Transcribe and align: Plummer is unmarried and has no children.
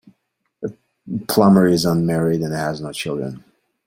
Plummer 1.27 1.67
is 1.67 1.85
unmarried 1.85 2.41
and 2.41 2.55
has 2.55 2.81
no 2.81 2.91
children. 2.91 3.43